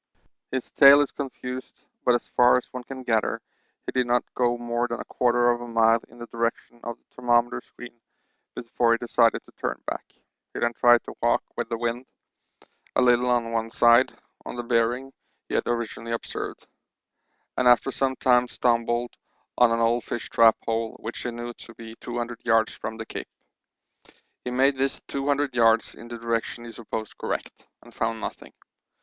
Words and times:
His 0.51 0.71
tale 0.71 1.01
is 1.01 1.11
confused, 1.11 1.83
but 2.03 2.15
as 2.15 2.27
far 2.29 2.57
as 2.57 2.65
one 2.73 2.83
can 2.83 3.03
gather 3.03 3.39
he 3.85 3.91
did 3.91 4.07
not 4.07 4.23
go 4.33 4.57
more 4.57 4.87
than 4.87 4.99
a 4.99 5.05
quarter 5.05 5.51
of 5.51 5.61
a 5.61 5.67
mile 5.67 5.99
in 6.07 6.17
the 6.17 6.25
direction 6.25 6.79
of 6.83 6.97
the 6.97 7.03
thermometer 7.15 7.61
screen 7.61 8.01
before 8.55 8.93
he 8.93 8.97
decided 8.97 9.43
to 9.45 9.51
turn 9.59 9.79
back. 9.85 10.03
He 10.55 10.59
then 10.59 10.73
tried 10.73 11.03
to 11.03 11.13
walk 11.21 11.43
with 11.55 11.69
the 11.69 11.77
wind 11.77 12.07
a 12.95 13.01
little 13.03 13.29
on 13.29 13.51
one 13.51 13.69
side 13.69 14.17
on 14.43 14.55
the 14.55 14.63
bearing 14.63 15.13
he 15.47 15.53
had 15.53 15.67
originally 15.67 16.13
observed, 16.13 16.65
and 17.55 17.67
after 17.67 17.91
some 17.91 18.15
time 18.15 18.47
stumbled 18.47 19.15
on 19.55 19.69
an 19.69 19.81
old 19.81 20.03
fish 20.03 20.29
trap 20.31 20.57
hole, 20.65 20.93
which 20.99 21.21
he 21.21 21.29
knew 21.29 21.53
to 21.53 21.75
be 21.75 21.93
200 21.97 22.43
yards 22.43 22.73
from 22.73 22.97
the 22.97 23.05
Cape. 23.05 23.29
He 24.43 24.49
made 24.49 24.77
this 24.77 25.01
200 25.01 25.55
yards 25.55 25.93
in 25.93 26.07
the 26.07 26.17
direction 26.17 26.65
he 26.65 26.71
supposed 26.71 27.19
correct, 27.19 27.67
and 27.83 27.93
found 27.93 28.19
nothing. 28.19 28.53